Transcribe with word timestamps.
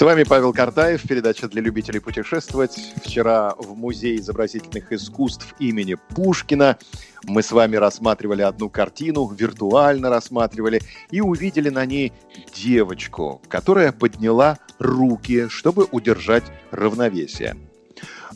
С 0.00 0.02
вами 0.02 0.22
Павел 0.22 0.54
Картаев, 0.54 1.06
передача 1.06 1.46
для 1.46 1.60
любителей 1.60 2.00
путешествовать. 2.00 2.94
Вчера 3.04 3.54
в 3.58 3.76
Музее 3.76 4.16
изобразительных 4.16 4.90
искусств 4.92 5.54
имени 5.58 5.98
Пушкина 6.14 6.78
мы 7.24 7.42
с 7.42 7.52
вами 7.52 7.76
рассматривали 7.76 8.40
одну 8.40 8.70
картину, 8.70 9.28
виртуально 9.28 10.08
рассматривали, 10.08 10.80
и 11.10 11.20
увидели 11.20 11.68
на 11.68 11.84
ней 11.84 12.14
девочку, 12.54 13.42
которая 13.46 13.92
подняла 13.92 14.56
руки, 14.78 15.48
чтобы 15.50 15.86
удержать 15.92 16.44
равновесие. 16.70 17.58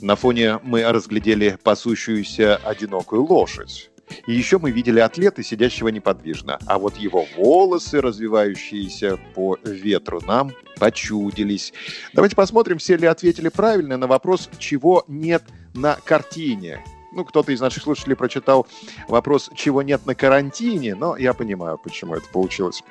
На 0.02 0.16
фоне 0.16 0.60
мы 0.62 0.82
разглядели 0.82 1.56
пасущуюся 1.62 2.56
одинокую 2.56 3.24
лошадь. 3.24 3.90
И 4.26 4.32
еще 4.32 4.58
мы 4.58 4.70
видели 4.70 5.00
атлета, 5.00 5.42
сидящего 5.42 5.88
неподвижно. 5.88 6.58
А 6.66 6.78
вот 6.78 6.96
его 6.96 7.26
волосы, 7.36 8.00
развивающиеся 8.00 9.18
по 9.34 9.58
ветру, 9.64 10.20
нам 10.26 10.52
почудились. 10.78 11.72
Давайте 12.12 12.36
посмотрим, 12.36 12.78
все 12.78 12.96
ли 12.96 13.06
ответили 13.06 13.48
правильно 13.48 13.96
на 13.96 14.06
вопрос, 14.06 14.48
чего 14.58 15.04
нет 15.08 15.42
на 15.74 15.96
картине. 16.04 16.84
Ну, 17.14 17.24
кто-то 17.24 17.52
из 17.52 17.60
наших 17.60 17.84
слушателей 17.84 18.16
прочитал 18.16 18.66
вопрос, 19.08 19.50
чего 19.54 19.82
нет 19.82 20.04
на 20.04 20.14
карантине, 20.14 20.94
но 20.94 21.16
я 21.16 21.32
понимаю, 21.32 21.78
почему 21.78 22.14
это 22.16 22.28
получилось. 22.28 22.82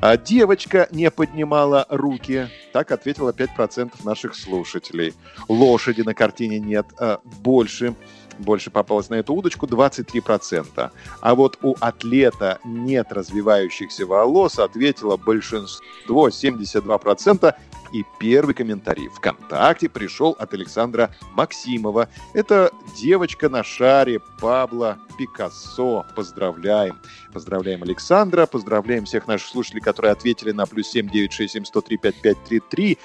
А 0.00 0.16
девочка 0.16 0.88
не 0.90 1.10
поднимала 1.10 1.86
руки. 1.88 2.48
Так 2.72 2.92
ответило 2.92 3.30
5% 3.30 3.92
наших 4.04 4.34
слушателей. 4.34 5.14
Лошади 5.48 6.02
на 6.02 6.14
картине 6.14 6.58
нет. 6.58 6.86
А 6.98 7.20
больше 7.24 7.94
больше 8.38 8.70
попалось 8.70 9.08
на 9.08 9.16
эту 9.16 9.34
удочку 9.34 9.66
23%. 9.66 10.90
А 11.20 11.34
вот 11.34 11.58
у 11.62 11.76
атлета 11.80 12.58
нет 12.64 13.12
развивающихся 13.12 14.06
волос, 14.06 14.58
ответило 14.58 15.16
большинство 15.16 16.28
72%. 16.28 17.54
И 17.92 18.04
первый 18.18 18.54
комментарий 18.54 19.08
ВКонтакте 19.08 19.88
пришел 19.88 20.34
от 20.38 20.54
Александра 20.54 21.14
Максимова. 21.34 22.08
Это 22.32 22.72
девочка 22.96 23.48
на 23.48 23.62
шаре 23.62 24.20
Пабло 24.40 24.98
Пикассо. 25.16 26.06
Поздравляем. 26.14 27.00
Поздравляем 27.32 27.82
Александра, 27.82 28.46
поздравляем 28.46 29.04
всех 29.04 29.26
наших 29.26 29.48
слушателей, 29.48 29.82
которые 29.82 30.12
ответили 30.12 30.52
на 30.52 30.66
плюс 30.66 30.88
7967 30.88 32.96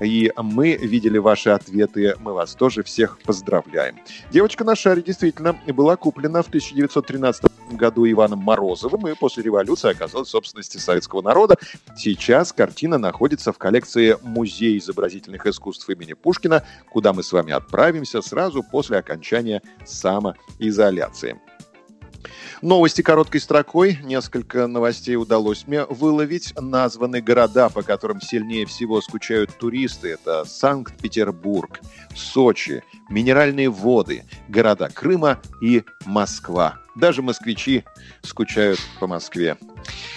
и 0.00 0.32
мы 0.36 0.76
видели 0.76 1.18
ваши 1.18 1.50
ответы. 1.50 2.14
Мы 2.20 2.32
вас 2.32 2.54
тоже 2.54 2.82
всех 2.82 3.18
поздравляем. 3.20 3.96
Девочка 4.30 4.64
на 4.64 4.74
шаре 4.74 5.02
действительно 5.02 5.56
была 5.68 5.96
куплена 5.96 6.42
в 6.42 6.48
1913 6.48 7.44
году 7.72 8.10
Иваном 8.10 8.40
Морозовым 8.40 9.08
и 9.08 9.14
после 9.14 9.42
революции 9.42 9.90
оказалась 9.90 10.28
в 10.28 10.30
собственности 10.30 10.78
советского 10.78 11.22
народа. 11.22 11.56
Сейчас 11.96 12.52
картина 12.52 12.98
находится 12.98 13.52
в 13.52 13.58
коллекции 13.58 14.16
Музея 14.22 14.78
изобразительных 14.78 15.46
искусств 15.46 15.88
имени 15.88 16.12
Пушкина, 16.12 16.64
куда 16.90 17.12
мы 17.12 17.22
с 17.22 17.32
вами 17.32 17.52
отправимся 17.52 18.22
сразу 18.22 18.62
после 18.62 18.98
окончания 18.98 19.62
самоизоляции. 19.84 21.40
Новости 22.62 23.02
короткой 23.02 23.40
строкой. 23.40 23.98
Несколько 24.02 24.66
новостей 24.66 25.16
удалось 25.16 25.66
мне 25.66 25.84
выловить. 25.84 26.54
Названы 26.58 27.20
города, 27.20 27.68
по 27.68 27.82
которым 27.82 28.20
сильнее 28.20 28.66
всего 28.66 29.00
скучают 29.00 29.56
туристы. 29.58 30.08
Это 30.08 30.44
Санкт-Петербург, 30.44 31.80
Сочи, 32.14 32.82
Минеральные 33.10 33.70
воды, 33.70 34.24
города 34.48 34.88
Крыма 34.88 35.40
и 35.60 35.84
Москва. 36.06 36.80
Даже 36.94 37.22
москвичи 37.22 37.84
скучают 38.22 38.78
по 39.00 39.06
Москве. 39.06 39.56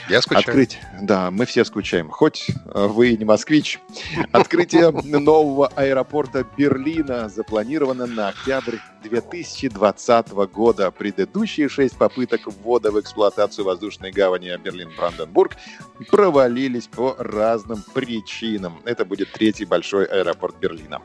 Я 0.09 0.21
скучаю. 0.21 0.45
Открыть, 0.45 0.79
да, 1.01 1.31
мы 1.31 1.45
все 1.45 1.65
скучаем, 1.65 2.09
хоть 2.09 2.49
э, 2.49 2.87
вы 2.87 3.17
не 3.17 3.25
москвич. 3.25 3.79
Открытие 4.31 4.91
нового 4.91 5.67
аэропорта 5.67 6.45
Берлина 6.55 7.27
запланировано 7.27 8.05
на 8.05 8.29
октябрь 8.29 8.77
2020 9.03 10.29
года. 10.53 10.91
Предыдущие 10.91 11.67
шесть 11.67 11.97
попыток 11.97 12.41
ввода 12.45 12.91
в 12.91 12.99
эксплуатацию 12.99 13.65
воздушной 13.65 14.11
гавани 14.11 14.55
Берлин-Бранденбург 14.57 15.57
провалились 16.09 16.87
по 16.87 17.15
разным 17.17 17.83
причинам. 17.93 18.81
Это 18.85 19.03
будет 19.03 19.33
третий 19.33 19.65
большой 19.65 20.05
аэропорт 20.05 20.55
Берлина. 20.59 21.01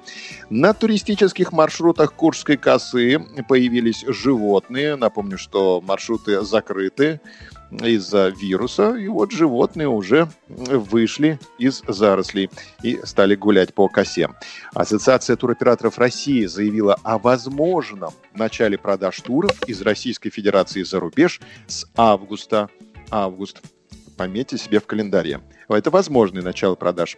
На 0.48 0.74
туристических 0.74 1.50
маршрутах 1.50 2.12
Курской 2.14 2.56
косы 2.56 3.18
появились 3.48 4.04
животные. 4.06 4.94
Напомню, 4.94 5.38
что 5.38 5.80
маршруты 5.80 6.42
закрыты 6.42 7.20
из-за 7.80 8.28
вируса, 8.28 8.94
и 8.94 9.08
вот 9.08 9.32
животные 9.32 9.88
уже 9.88 10.28
вышли 10.48 11.38
из 11.58 11.82
зарослей 11.86 12.50
и 12.82 13.00
стали 13.04 13.34
гулять 13.34 13.74
по 13.74 13.88
косе. 13.88 14.28
Ассоциация 14.74 15.36
туроператоров 15.36 15.98
России 15.98 16.44
заявила 16.46 16.96
о 17.02 17.18
возможном 17.18 18.12
начале 18.34 18.78
продаж 18.78 19.20
туров 19.20 19.52
из 19.68 19.80
Российской 19.82 20.30
Федерации 20.30 20.82
за 20.82 21.00
рубеж 21.00 21.40
с 21.66 21.86
августа. 21.96 22.68
Август 23.10 23.60
пометьте 24.16 24.58
себе 24.58 24.78
в 24.78 24.86
календаре. 24.86 25.40
Это 25.76 25.90
возможное 25.90 26.42
начало 26.42 26.74
продаж. 26.74 27.16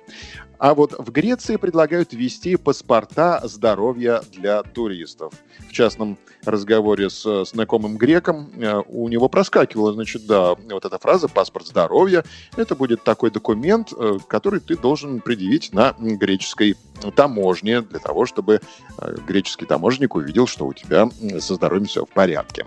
А 0.58 0.74
вот 0.74 0.94
в 0.98 1.10
Греции 1.10 1.56
предлагают 1.56 2.12
ввести 2.12 2.56
паспорта 2.56 3.40
здоровья 3.44 4.22
для 4.32 4.62
туристов. 4.62 5.34
В 5.68 5.72
частном 5.72 6.18
разговоре 6.44 7.10
с 7.10 7.44
знакомым 7.44 7.96
греком 7.96 8.50
э, 8.56 8.82
у 8.86 9.08
него 9.08 9.28
проскакивала, 9.28 9.92
значит, 9.92 10.26
да, 10.26 10.54
вот 10.54 10.84
эта 10.84 10.98
фраза 10.98 11.28
«паспорт 11.28 11.66
здоровья». 11.66 12.24
Это 12.56 12.74
будет 12.74 13.02
такой 13.02 13.30
документ, 13.30 13.92
э, 13.92 14.18
который 14.28 14.60
ты 14.60 14.76
должен 14.76 15.20
предъявить 15.20 15.72
на 15.72 15.94
греческой 15.98 16.76
таможне 17.16 17.80
для 17.82 17.98
того, 17.98 18.26
чтобы 18.26 18.60
э, 18.98 19.16
греческий 19.26 19.66
таможенник 19.66 20.14
увидел, 20.14 20.46
что 20.46 20.66
у 20.66 20.72
тебя 20.72 21.08
со 21.40 21.54
здоровьем 21.54 21.86
все 21.86 22.04
в 22.04 22.10
порядке. 22.10 22.66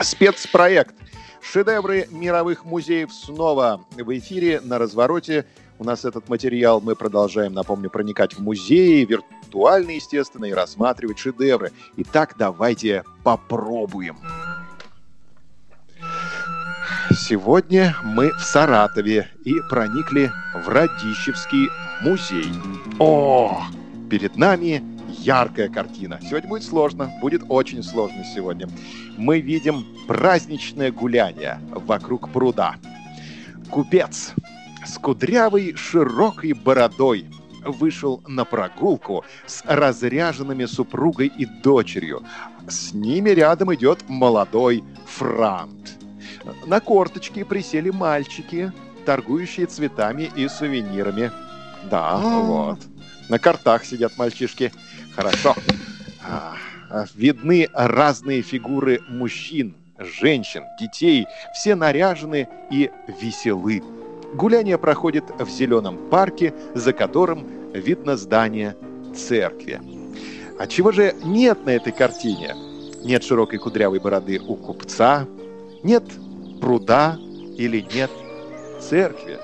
Спецпроект 0.00 0.94
Шедевры 1.52 2.08
мировых 2.10 2.64
музеев 2.64 3.12
снова 3.12 3.84
в 3.92 4.18
эфире 4.18 4.60
на 4.60 4.78
развороте. 4.78 5.46
У 5.78 5.84
нас 5.84 6.04
этот 6.04 6.28
материал 6.28 6.80
мы 6.80 6.96
продолжаем, 6.96 7.52
напомню, 7.52 7.88
проникать 7.88 8.34
в 8.34 8.40
музеи, 8.40 9.04
виртуально, 9.04 9.92
естественно, 9.92 10.46
и 10.46 10.52
рассматривать 10.52 11.18
шедевры. 11.18 11.72
Итак, 11.98 12.34
давайте 12.36 13.04
попробуем. 13.22 14.18
Сегодня 17.12 17.96
мы 18.02 18.32
в 18.32 18.40
Саратове 18.40 19.28
и 19.44 19.54
проникли 19.70 20.32
в 20.64 20.68
Радищевский 20.68 21.68
музей. 22.02 22.52
О, 22.98 23.62
перед 24.10 24.36
нами 24.36 24.82
яркая 25.18 25.68
картина. 25.68 26.18
Сегодня 26.22 26.48
будет 26.48 26.64
сложно, 26.64 27.12
будет 27.20 27.42
очень 27.48 27.82
сложно 27.82 28.24
сегодня. 28.24 28.68
Мы 29.16 29.40
видим 29.40 29.86
праздничное 30.06 30.92
гуляние 30.92 31.60
вокруг 31.70 32.30
пруда. 32.30 32.76
Купец 33.70 34.32
с 34.84 34.98
кудрявой 34.98 35.74
широкой 35.74 36.52
бородой 36.52 37.26
вышел 37.64 38.22
на 38.26 38.44
прогулку 38.44 39.24
с 39.46 39.62
разряженными 39.64 40.64
супругой 40.66 41.26
и 41.26 41.46
дочерью. 41.46 42.22
С 42.68 42.92
ними 42.92 43.30
рядом 43.30 43.74
идет 43.74 44.08
молодой 44.08 44.84
франт. 45.06 45.98
На 46.66 46.80
корточки 46.80 47.42
присели 47.42 47.90
мальчики, 47.90 48.72
торгующие 49.04 49.66
цветами 49.66 50.30
и 50.36 50.48
сувенирами. 50.48 51.32
Да, 51.90 52.12
а. 52.12 52.18
вот. 52.18 52.78
На 53.28 53.38
картах 53.38 53.84
сидят 53.84 54.16
мальчишки. 54.16 54.72
Хорошо. 55.16 55.54
А, 56.22 56.54
а, 56.90 57.06
видны 57.14 57.68
разные 57.72 58.42
фигуры 58.42 59.00
мужчин, 59.08 59.74
женщин, 59.98 60.62
детей. 60.78 61.26
Все 61.54 61.74
наряжены 61.74 62.48
и 62.70 62.90
веселы. 63.20 63.82
Гуляние 64.34 64.76
проходит 64.76 65.24
в 65.38 65.48
зеленом 65.48 65.96
парке, 66.10 66.52
за 66.74 66.92
которым 66.92 67.46
видно 67.72 68.16
здание 68.16 68.76
церкви. 69.16 69.80
А 70.58 70.66
чего 70.66 70.92
же 70.92 71.14
нет 71.24 71.64
на 71.64 71.70
этой 71.70 71.92
картине? 71.92 72.54
Нет 73.02 73.24
широкой 73.24 73.58
кудрявой 73.58 74.00
бороды 74.00 74.38
у 74.40 74.56
купца, 74.56 75.26
нет 75.82 76.04
пруда 76.60 77.16
или 77.56 77.86
нет 77.94 78.10
церкви. 78.80 79.38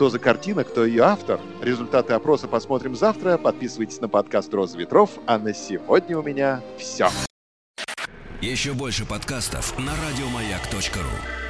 Что 0.00 0.08
за 0.08 0.18
картина, 0.18 0.64
кто 0.64 0.86
ее 0.86 1.02
автор? 1.02 1.38
Результаты 1.60 2.14
опроса 2.14 2.48
посмотрим 2.48 2.96
завтра. 2.96 3.36
Подписывайтесь 3.36 4.00
на 4.00 4.08
подкаст 4.08 4.54
«Роза 4.54 4.78
ветров». 4.78 5.10
А 5.26 5.38
на 5.38 5.52
сегодня 5.52 6.16
у 6.16 6.22
меня 6.22 6.62
все. 6.78 7.10
Еще 8.40 8.72
больше 8.72 9.04
подкастов 9.04 9.78
на 9.78 9.92
радиомаяк.ру 9.92 11.49